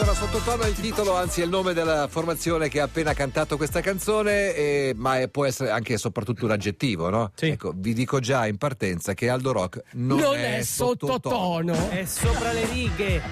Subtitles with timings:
[0.00, 3.58] Allora, sottotono è il titolo, anzi è il nome della formazione che ha appena cantato
[3.58, 7.32] questa canzone, e, ma è, può essere anche e soprattutto un aggettivo, no?
[7.34, 7.48] Sì.
[7.48, 11.90] Ecco, vi dico già in partenza che Aldo Rock non, Non è, è sottotono.
[11.90, 13.22] È sopra le righe.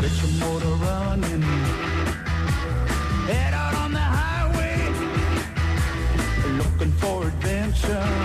[0.00, 1.42] Get your motor running.
[3.28, 4.78] Head out on the highway,
[6.56, 8.21] looking for adventure.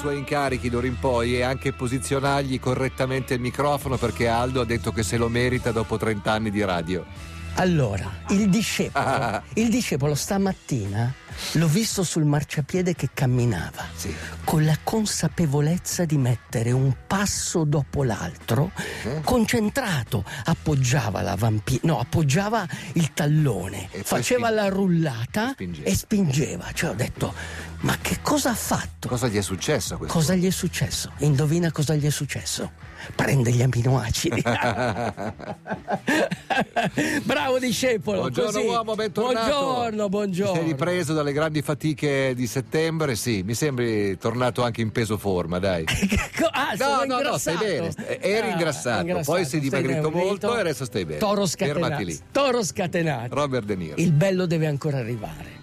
[0.00, 4.92] Suoi incarichi d'ora in poi è anche posizionargli correttamente il microfono perché Aldo ha detto
[4.92, 7.04] che se lo merita dopo 30 anni di radio.
[7.56, 11.12] Allora, il discepolo, il discepolo stamattina
[11.54, 14.14] l'ho visto sul marciapiede che camminava Sì.
[14.44, 18.70] con la consapevolezza di mettere un passo dopo l'altro,
[19.04, 19.20] Eh?
[19.22, 25.88] concentrato, appoggiava la vampira, no, appoggiava il tallone, E faceva sping- la rullata spingeva.
[25.88, 26.66] e spingeva.
[26.72, 27.34] Cioè ho detto,
[27.80, 29.08] ma che cosa ha fatto?
[29.08, 30.16] Cosa gli è successo a questo?
[30.16, 31.10] Cosa gli è successo?
[31.18, 32.70] Indovina cosa gli è successo?
[33.14, 34.42] Prende gli aminoacidi.
[37.24, 38.18] Bravo discepolo.
[38.20, 38.66] Buongiorno così.
[38.66, 39.46] uomo, bentornato.
[39.48, 40.54] Buongiorno, buongiorno.
[40.54, 43.16] sei ripreso dalle grandi fatiche di settembre?
[43.16, 45.84] Sì, mi sembri tornato anche in peso forma, dai.
[46.52, 47.94] ah, No, no, no, stai ingrassato.
[47.96, 48.20] bene.
[48.20, 51.18] Eri Ah, ingrassato, poi sei dimagrito molto e adesso stai bene.
[51.18, 52.02] Toro Fermati scatenato.
[52.04, 52.18] lì.
[52.30, 53.34] Toro scatenato.
[53.34, 53.94] Robert De Niro.
[53.96, 55.59] Il bello deve ancora arrivare.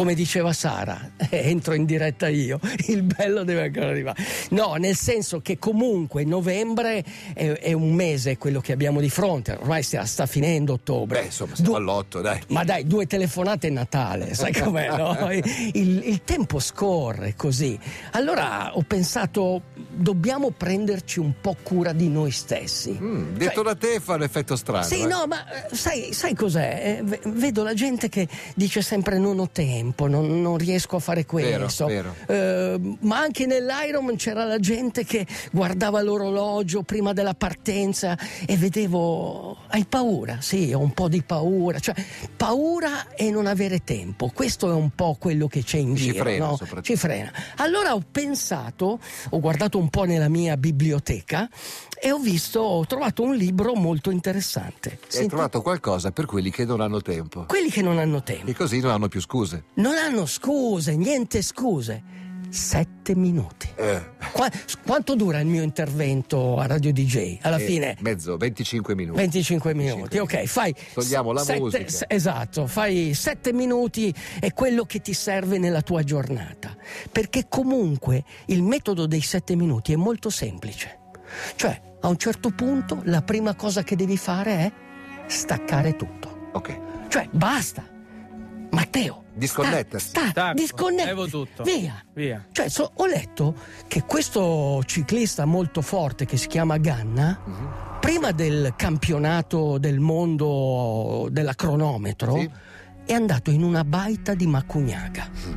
[0.00, 4.24] Come diceva Sara, entro in diretta io, il bello deve ancora arrivare.
[4.48, 9.58] No, nel senso che comunque novembre è, è un mese quello che abbiamo di fronte,
[9.60, 11.20] ormai sta, sta finendo ottobre.
[11.20, 12.40] Beh, insomma, siamo Du- all'otto, dai.
[12.48, 15.28] ma dai, due telefonate è Natale, sai com'è, no?
[15.74, 17.78] Il, il tempo scorre così.
[18.12, 19.60] Allora ho pensato,
[20.00, 22.96] dobbiamo prenderci un po' cura di noi stessi.
[23.00, 24.84] Mm, detto da te fa un effetto strano.
[24.84, 25.06] Sì, eh.
[25.06, 27.02] no, ma eh, sai, sai cos'è?
[27.04, 31.26] Eh, vedo la gente che dice sempre non ho tempo, non, non riesco a fare
[31.26, 31.86] questo.
[31.86, 38.16] Vero, Eh, ma anche nell'Ironman c'era la gente che guardava l'orologio prima della partenza
[38.46, 40.38] e vedevo, hai paura?
[40.40, 41.78] Sì, ho un po' di paura.
[41.78, 41.94] Cioè,
[42.36, 44.30] paura e non avere tempo.
[44.32, 46.24] Questo è un po' quello che c'è in Ci giro.
[46.24, 46.58] frena, no?
[46.80, 47.30] Ci frena.
[47.56, 48.98] Allora ho pensato,
[49.30, 51.48] ho guardato un po' nella mia biblioteca
[52.00, 54.90] e ho visto, ho trovato un libro molto interessante.
[54.92, 57.44] Hai Senti- trovato qualcosa per quelli che non hanno tempo.
[57.46, 59.64] quelli che non hanno tempo, E così non hanno più scuse.
[59.74, 62.02] non hanno scuse, niente scuse.
[62.50, 63.68] Sette minuti.
[63.76, 64.02] Eh,
[64.32, 64.50] Qua-
[64.84, 67.38] quanto dura il mio intervento a Radio DJ?
[67.42, 69.18] Alla eh, fine Mezzo, 25 minuti.
[69.18, 71.88] 25 minuti, ok, fai Togliamo la sette- musica.
[71.88, 76.76] s- esatto, fai 7 minuti è quello che ti serve nella tua giornata,
[77.10, 80.98] perché comunque il metodo dei 7 minuti è molto semplice.
[81.54, 84.72] Cioè, a un certo punto la prima cosa che devi fare è
[85.28, 86.48] staccare tutto.
[86.52, 86.78] Ok.
[87.08, 87.86] Cioè, basta.
[88.70, 90.08] Matteo, Disconnettersi.
[90.10, 90.52] sta, sta,
[91.28, 91.62] tutto.
[91.64, 92.02] Via.
[92.14, 92.46] Via.
[92.52, 93.54] Cioè, so- ho letto
[93.88, 97.68] che questo ciclista molto forte che si chiama Ganna, Mhm.
[98.00, 102.50] prima del campionato del mondo della cronometro, Sì.
[103.06, 105.28] è andato in una baita di Macugnaga.
[105.48, 105.54] Mm.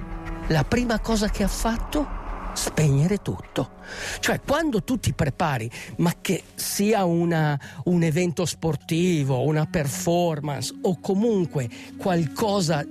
[0.47, 2.21] La prima cosa che ha fatto?
[2.53, 3.71] Spegnere tutto.
[4.19, 10.99] Cioè, quando tu ti prepari, ma che sia una- un evento sportivo, una performance o
[10.99, 12.85] comunque qualcosa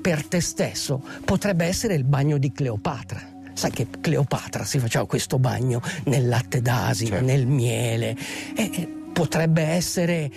[0.00, 3.34] per te stesso, potrebbe essere il bagno di Cleopatra.
[3.54, 7.24] Sai che Cleopatra si faceva questo bagno nel latte d'asino, Certo.
[7.24, 8.16] nel miele.
[8.54, 10.30] E- potrebbe essere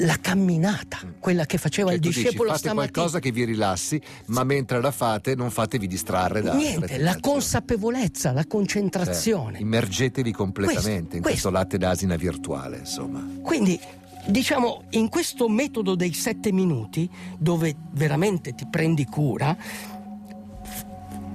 [0.00, 2.90] la camminata, quella che faceva Cioè, il tu dici, discepolo fate stamattina.
[2.92, 8.32] qualcosa che vi rilassi, ma mentre la fate non fatevi distrarre da Niente, la consapevolezza,
[8.32, 9.58] la Cioè, concentrazione.
[9.58, 11.48] immergetevi completamente Questo, in questo.
[11.48, 13.24] questo latte d'asina virtuale, insomma.
[13.42, 13.80] Quindi,
[14.26, 17.08] diciamo, in questo metodo dei sette minuti,
[17.38, 19.56] dove veramente ti prendi cura,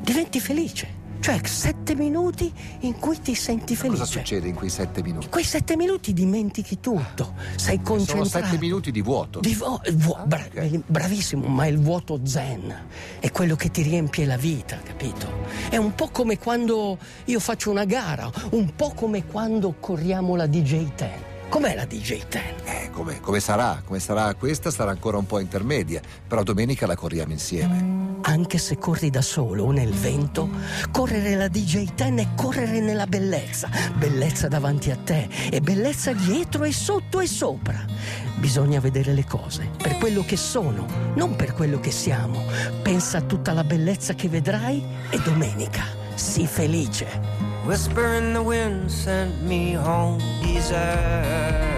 [0.03, 0.99] diventi felice.
[1.21, 3.99] Cioè, sette minuti in cui ti senti felice.
[3.99, 5.29] Cosa succede in quei sette minuti?
[5.29, 8.45] Quei sette minuti dimentichi tutto, sei Sono concentrato.
[8.47, 9.39] sette minuti di vuoto.
[9.39, 10.81] Di vo- vu- bra- ok.
[10.87, 12.75] Bravissimo, ma il vuoto zen
[13.19, 15.27] è quello che ti riempie la vita, capito?
[15.69, 20.45] È un po' come quando io faccio una gara, un po' come quando corriamo la
[20.47, 21.09] DJ10.
[21.49, 22.39] Com'è la DJ10?
[22.63, 23.79] Eh, come, come sarà?
[23.85, 24.71] Come sarà questa?
[24.71, 28.10] Sarà ancora un po' intermedia, però domenica la corriamo insieme.
[28.31, 30.49] Anche se corri da solo o nel vento,
[30.89, 33.69] correre la DJ10 è correre nella bellezza.
[33.97, 37.85] Bellezza davanti a te e bellezza dietro e sotto e sopra.
[38.37, 40.85] Bisogna vedere le cose per quello che sono,
[41.15, 42.41] non per quello che siamo.
[42.81, 45.83] Pensa a tutta la bellezza che vedrai e domenica
[46.15, 47.07] sii felice.
[47.65, 50.19] Whisper in the wind sent me home.
[50.41, 51.70] Dream.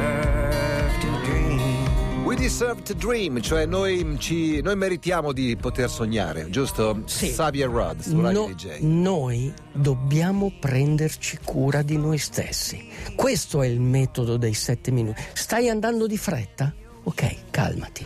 [2.34, 7.04] We deserve to dream, cioè noi, ci, noi meritiamo di poter sognare, giusto?
[7.06, 7.30] Sì.
[7.30, 8.80] Xavier Rod su No- DJ.
[8.80, 12.88] noi dobbiamo prenderci cura di noi stessi.
[13.16, 15.22] Questo è il metodo dei sette minuti.
[15.34, 16.74] Stai andando di fretta?
[17.04, 18.04] Ok, calmati.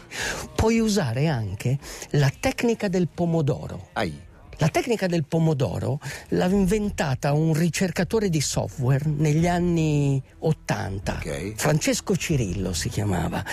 [0.53, 1.79] Puoi usare anche
[2.11, 3.87] la tecnica del pomodoro.
[3.93, 4.13] Ai.
[4.59, 5.99] La tecnica del pomodoro
[6.29, 11.13] l'ha inventata un ricercatore di software negli anni 80.
[11.13, 11.53] Ok.
[11.55, 13.43] Francesco Cirillo si chiamava.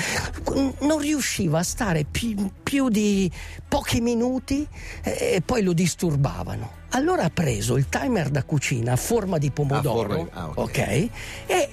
[0.80, 3.30] Non riusciva a stare pi- più di
[3.68, 4.66] pochi minuti
[5.02, 6.82] eh, e poi lo disturbavano.
[6.90, 10.58] Allora ha preso il timer da cucina a forma di pomodoro, di- ah, ok.
[10.58, 10.78] ok,
[11.46, 11.68] e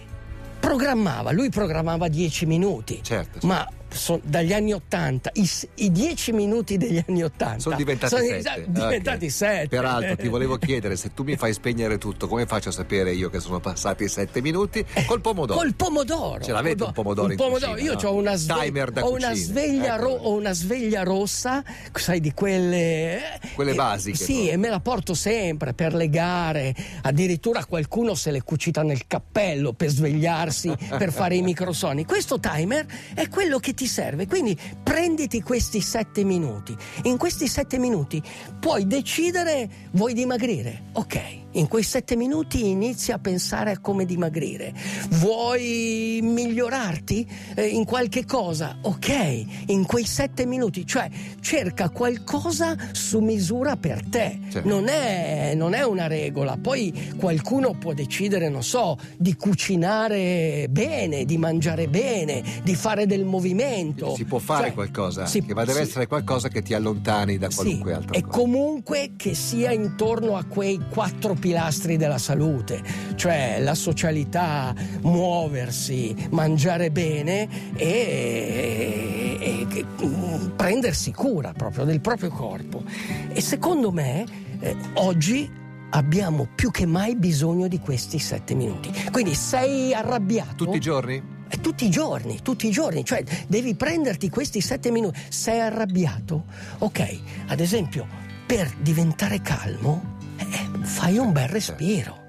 [0.60, 3.00] programmava, lui programmava 10 minuti.
[3.02, 3.46] Certo, sì.
[3.46, 8.26] Ma so- dagli anni 80, i, i 10 minuti degli anni 80 Sono diventati sono
[8.26, 8.66] sette.
[8.68, 9.32] diventati Ok.
[9.32, 9.68] sette.
[9.68, 13.30] Peraltro ti volevo chiedere se tu mi fai spegnere tutto, come faccio a sapere io
[13.30, 14.86] che sono passati sette minuti?
[15.06, 15.60] Col pomodoro.
[15.60, 16.44] Col pomodoro.
[16.44, 17.72] Ce l'avete un pomodoro Un in pomodoro.
[17.74, 18.10] cucina, Io no?
[18.10, 20.24] ho una, sve- ho una sveglia ro- Ecco.
[20.24, 21.64] ho una sveglia rossa,
[21.94, 22.78] sai, di quelle.
[22.78, 24.52] eh, Quelle che- basiche, Sì, proprio.
[24.52, 26.76] e me la porto sempre per le gare.
[27.04, 32.06] Addirittura qualcuno se l'è cucita nel cappello per svegliarsi, per fare i microsoni.
[32.06, 34.28] Questo timer è quello che ti serve.
[34.28, 36.76] Quindi prenditi questi sette minuti.
[37.04, 38.22] In questi sette minuti
[38.60, 40.84] puoi decidere, vuoi dimagrire?
[40.94, 41.40] Ok.
[41.54, 44.74] In quei sette minuti inizi a pensare a come dimagrire.
[45.10, 48.78] Vuoi migliorarti eh, in qualche cosa?
[48.84, 51.10] Ok, in quei sette minuti, cioè
[51.42, 54.40] cerca qualcosa su misura per te.
[54.50, 54.68] Certo.
[54.68, 56.56] Non, è, non è una regola.
[56.56, 63.26] Poi qualcuno può decidere, non so, di cucinare bene, di mangiare bene, di fare del
[63.26, 63.71] movimento.
[64.16, 65.88] Si può fare Cioè, qualcosa, si- che ma deve sì.
[65.90, 68.38] essere qualcosa che ti allontani da qualunque Sì, altra e cosa.
[68.38, 72.82] comunque che sia intorno a quei quattro pilastri della salute,
[73.16, 82.30] cioè la socialità, muoversi, mangiare bene e, e- e- mm, prendersi cura proprio del proprio
[82.30, 82.84] corpo.
[83.32, 84.26] E secondo me
[84.60, 85.50] eh, oggi
[85.92, 88.92] abbiamo più che mai bisogno di questi sette minuti.
[89.12, 90.66] Quindi sei arrabbiato?
[90.66, 91.40] Tutti i giorni?
[91.60, 95.20] Tutti i giorni, tutti i giorni, cioè devi prenderti questi sette minuti.
[95.30, 96.46] Sei arrabbiato?
[96.80, 98.08] Ok, ad esempio,
[98.46, 102.21] per diventare calmo, eh, fai un bel respiro.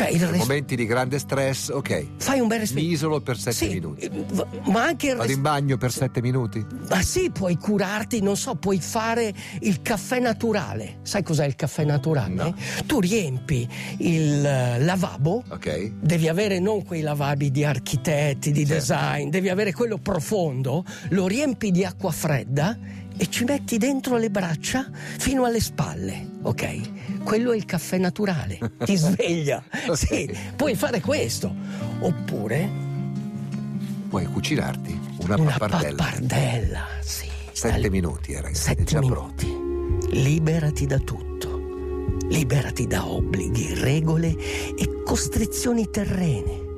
[0.00, 2.06] Cioè, il In res- momenti di grande stress, ok.
[2.16, 2.86] fai un bel respiro.
[2.86, 4.04] Mi isolo per sette Sì, minuti.
[4.06, 4.10] eh,
[4.70, 6.64] ma anche il Vado res- in bagno per sette minuti?
[6.88, 9.30] Ma sì, puoi curarti, non so, puoi fare
[9.60, 11.00] il caffè naturale.
[11.02, 12.32] Sai cos'è il caffè naturale?
[12.34, 12.54] No.
[12.86, 13.68] Tu riempi
[13.98, 15.92] il eh, lavabo Ok.
[16.00, 18.74] Devi avere non quei lavabi di architetti, di Certo.
[18.94, 22.74] design, devi avere quello profondo, lo riempi di acqua fredda
[23.20, 24.88] e ci metti dentro le braccia
[25.18, 27.22] fino alle spalle, ok?
[27.22, 29.62] Quello è il caffè naturale, ti sveglia.
[29.88, 29.94] Ok.
[29.96, 31.54] Sì, puoi fare questo.
[32.00, 32.88] Oppure
[34.08, 35.96] Puoi cucinarti una, una pappardella.
[36.02, 37.28] pappardella, sì.
[37.52, 38.54] Sette Dal- minuti, ragazzi.
[38.54, 39.46] Sette già minuti.
[40.12, 42.16] Liberati da tutto.
[42.28, 44.34] Liberati da obblighi, regole
[44.76, 46.68] e costrizioni terrene.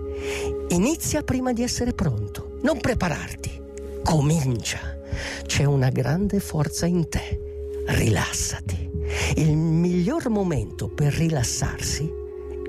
[0.71, 2.59] Inizia prima di essere pronto.
[2.63, 3.61] Non prepararti.
[4.03, 4.99] Comincia.
[5.47, 7.41] C'è una grande forza in te.
[7.87, 8.91] Rilassati.
[9.37, 12.11] Il miglior momento per rilassarsi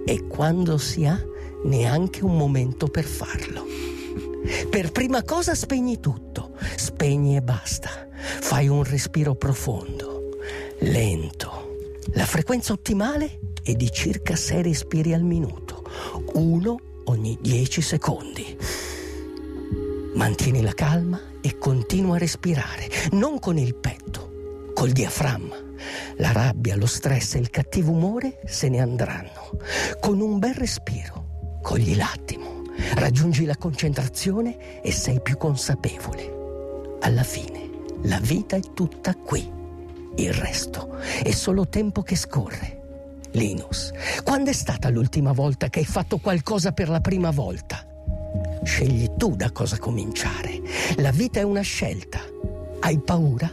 [0.05, 1.21] è quando si ha
[1.63, 3.65] neanche un momento per farlo.
[4.69, 8.09] Per prima cosa spegni tutto, spegni e basta.
[8.15, 10.37] Fai un respiro profondo,
[10.79, 11.77] lento.
[12.13, 15.83] La frequenza ottimale è di circa 6 respiri al minuto,
[16.33, 18.57] uno ogni 10 secondi.
[20.15, 25.57] Mantieni la calma e continua a respirare, non con il petto, col diaframma.
[26.17, 29.57] La rabbia, lo stress e il cattivo umore se ne andranno.
[29.99, 32.63] Con un bel respiro, cogli l'attimo,
[32.95, 36.97] raggiungi la concentrazione e sei più consapevole.
[37.01, 37.69] Alla fine,
[38.03, 39.51] la vita è tutta qui.
[40.15, 42.79] Il resto è solo tempo che scorre.
[43.31, 43.91] Linus,
[44.23, 47.85] quando è stata l'ultima volta che hai fatto qualcosa per la prima volta?
[48.63, 50.61] Scegli tu da cosa cominciare.
[50.97, 52.19] La vita è una scelta.
[52.79, 53.51] Hai paura?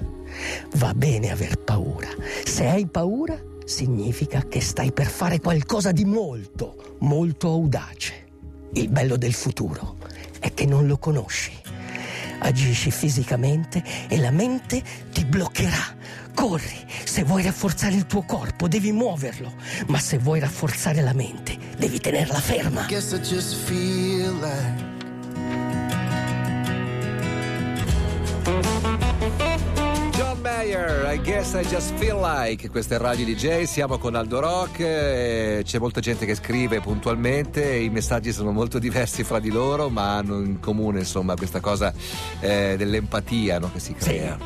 [0.77, 2.09] Va bene aver paura.
[2.45, 8.27] Se hai paura, significa che stai per fare qualcosa di molto, molto audace.
[8.75, 9.97] Il bello del futuro
[10.39, 11.53] è che non lo conosci.
[12.43, 15.99] Agisci fisicamente e la mente ti bloccherà.
[16.35, 19.53] Corri, se vuoi rafforzare il tuo corpo devi muoverlo,
[19.89, 22.87] ma se vuoi rafforzare la mente devi tenerla ferma.
[22.87, 24.90] Guess I just feel like
[31.11, 32.71] I guess I just feel like.
[32.71, 37.91] Questo è Radio DJ, siamo con Aldo Rock, c'è molta gente che scrive puntualmente, i
[37.91, 41.93] messaggi sono molto diversi fra di loro, ma hanno in comune insomma questa cosa
[42.39, 44.39] eh, dell'empatia no, che si crea.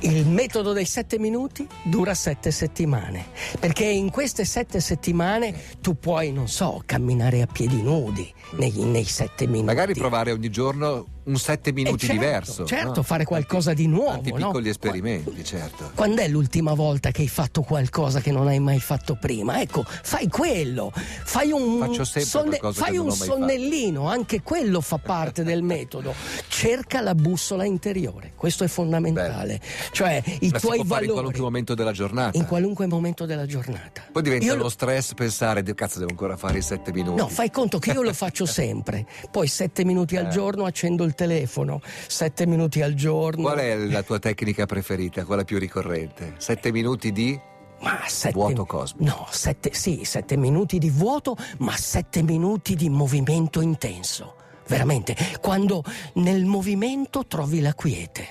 [0.00, 0.08] Sì.
[0.08, 3.26] Il metodo dei sette minuti dura sette settimane,
[3.60, 9.04] perché in queste sette settimane tu puoi, non so, camminare a piedi nudi nei, nei
[9.04, 9.66] sette minuti.
[9.66, 12.64] Magari provare ogni giorno un sette minuti eh certo, diverso.
[12.66, 13.02] Certo, no?
[13.02, 14.10] fare qualcosa di nuovo.
[14.12, 14.36] Tanti no?
[14.36, 15.90] piccoli esperimenti, certo.
[15.94, 19.60] Quando è l'ultima volta che hai fatto qualcosa che non hai mai fatto prima?
[19.60, 20.92] Ecco, fai quello.
[20.94, 26.14] Fai un, sonne- fai un sonnellino, anche quello fa parte del metodo.
[26.48, 29.60] Cerca la bussola interiore, questo è fondamentale.
[29.92, 32.38] Cioè i si tuoi fare in qualunque valori momento della giornata.
[32.38, 34.04] in qualunque momento della giornata.
[34.12, 37.20] Poi diventa Io uno lo- stress pensare, "De- cazzo devo ancora fare i sette minuti.
[37.20, 39.06] No, fai conto che io lo faccio sempre.
[39.30, 40.18] Poi sette minuti Eh.
[40.18, 43.42] al giorno accendo il telefono, sette minuti al giorno.
[43.42, 46.34] Qual è la tua tecnica preferita, quella più ricorrente?
[46.36, 47.36] Sette minuti di...
[47.80, 49.04] Ma sette, Vuoto cosmico.
[49.04, 54.36] No, sette, sì, sette minuti di vuoto, ma sette minuti di movimento intenso.
[54.68, 55.82] Veramente, quando
[56.14, 58.26] nel movimento trovi la quiete.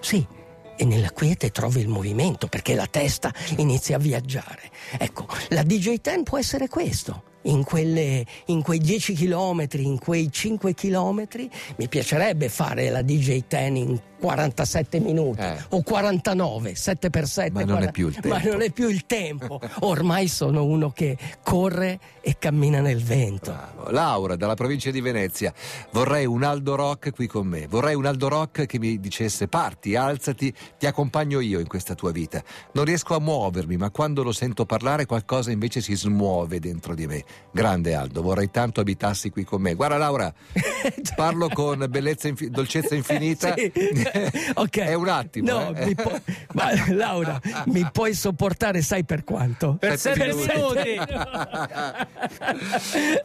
[0.00, 0.26] Sì,
[0.76, 4.70] e nella quiete trovi il movimento perché la testa inizia a viaggiare.
[4.98, 7.24] Ecco, la DJ10 può essere questo.
[7.42, 13.74] In, quelle, in quei 10 chilometri, in quei 5 chilometri, mi piacerebbe fare la DJ10
[13.76, 15.56] in 47 minuti Eh.
[15.70, 18.50] o 49, 7 per 7 Ma non è più il Ma tempo.
[18.50, 19.58] non è più il tempo.
[19.80, 23.50] Ormai sono uno che corre e cammina nel vento.
[23.50, 23.90] Bravo.
[23.90, 25.54] Laura, dalla provincia di Venezia.
[25.92, 27.66] Vorrei un Aldo Rock qui con me.
[27.66, 32.10] Vorrei un Aldo Rock che mi dicesse parti, alzati, ti accompagno io in questa tua
[32.12, 32.42] vita.
[32.72, 37.06] Non riesco a muovermi, ma quando lo sento parlare qualcosa invece si smuove dentro di
[37.06, 37.24] me.
[37.52, 39.74] Grande Aldo, vorrei tanto abitassi qui con me.
[39.74, 40.32] Guarda Laura,
[41.16, 43.54] parlo con bellezza infi- dolcezza infinita.
[43.56, 43.72] Sì.
[44.54, 44.78] Ok.
[44.78, 45.50] È un attimo.
[45.52, 45.86] No, eh.
[45.86, 46.20] mi pu-
[46.52, 49.76] ma Laura, mi puoi sopportare, sai per quanto?
[49.78, 50.88] Per Sette sette minuti.
[50.90, 51.12] minuti.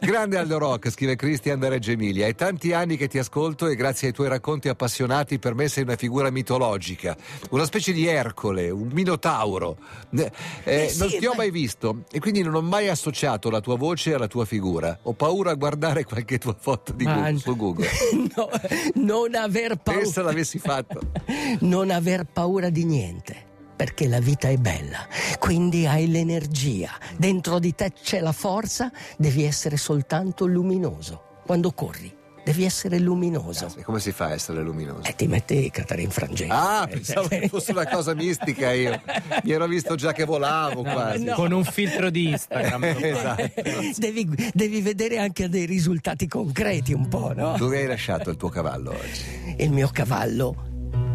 [0.00, 2.26] Grande Aldo Rock, scrive Cristian da Reggio Emilia.
[2.26, 5.82] È tanti anni che ti ascolto e grazie ai tuoi racconti appassionati per me sei
[5.84, 7.16] una figura mitologica,
[7.50, 9.76] una specie di Ercole, un minotauro.
[10.16, 10.30] Eh,
[10.64, 13.60] Eh sì, non ti ho ma- mai visto e quindi non ho mai associato la
[13.60, 14.98] tua voce alla tua figura.
[15.02, 17.88] Ho paura a guardare qualche tua foto di Google, su Google.
[18.36, 18.48] No,
[18.94, 20.00] non aver paura.
[20.00, 21.00] Pensa l'avessi fatto.
[21.60, 23.44] non aver paura di niente.
[23.76, 25.06] Perché la vita è bella,
[25.38, 31.42] quindi hai l'energia, dentro di te c'è la forza, devi essere soltanto luminoso.
[31.44, 32.15] Quando corri,
[32.46, 33.74] devi essere luminoso.
[33.76, 35.02] E come si fa a essere luminoso?
[35.02, 36.52] E ti metti Caterina Frangenti.
[36.54, 39.00] Ah, pensavo che fosse una cosa mistica io.
[39.42, 41.26] Mi ero visto già che volavo quasi.
[41.34, 42.84] Con un filtro di Instagram.
[43.06, 43.50] Esatto.
[43.96, 47.56] devi, devi vedere anche dei risultati concreti un po', no?
[47.56, 49.54] Dove hai lasciato il tuo cavallo oggi?
[49.58, 50.54] Il mio cavallo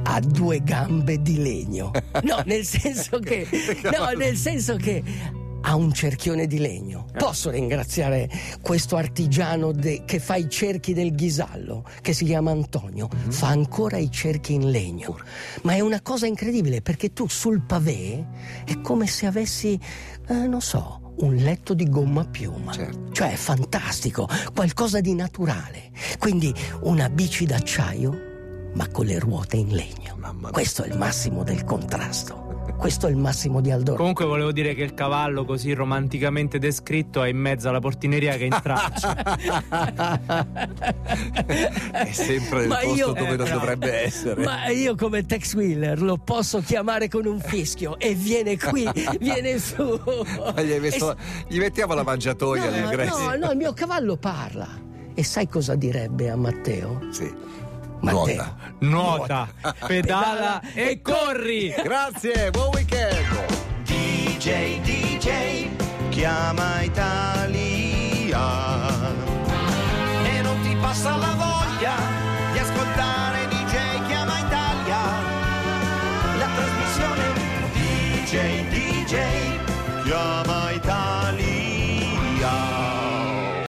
[0.03, 1.91] ha due gambe di legno.
[2.23, 3.47] No, nel senso che.
[3.83, 5.03] No, nel senso che.
[5.71, 7.05] Ha un cerchione di legno.
[7.17, 8.29] Posso ringraziare
[8.61, 13.07] questo artigiano de- che fa i cerchi del ghisallo, che si chiama Antonio.
[13.29, 15.17] Fa ancora i cerchi in legno.
[15.61, 18.27] Ma è una cosa incredibile perché tu sul pavé
[18.65, 19.79] è come se avessi,
[20.27, 22.73] eh, non so, un letto di gomma piuma.
[22.73, 23.13] Certo.
[23.13, 25.91] Cioè è fantastico, qualcosa di naturale.
[26.19, 30.19] Quindi una bici d'acciaio, ma con le ruote in legno.
[30.51, 32.40] Questo è il massimo del contrasto.
[32.81, 33.95] Questo è il massimo di Aldoro.
[33.97, 38.45] Comunque volevo dire che il cavallo così romanticamente descritto è in mezzo alla portineria che
[38.45, 39.13] intraccia.
[41.91, 43.59] È sempre nel Ma posto io- dove Eh, non bravo.
[43.59, 44.43] dovrebbe essere.
[44.43, 49.59] Ma io come Tex Wheeler lo posso chiamare con un fischio e viene qui, viene
[49.59, 50.01] su.
[50.55, 51.15] Ma gli, hai messo- E-
[51.49, 53.19] gli mettiamo la mangiatoia no, all'ingresso.
[53.19, 54.67] no, no, il mio cavallo parla.
[55.13, 56.99] E sai cosa direbbe a Matteo?
[57.11, 57.31] Sì.
[58.01, 58.55] Matteo.
[58.79, 59.47] Nuota.
[59.59, 61.73] Nuota, pedala e corri.
[61.83, 63.27] Grazie, buon weekend.
[63.85, 65.69] DJ, DJ,
[66.09, 68.39] chiama Italia.
[70.23, 71.93] E non ti passa la voglia
[72.51, 74.99] di ascoltare DJ Chiama Italia.
[76.37, 77.33] La trasmissione
[77.73, 78.70] DJ,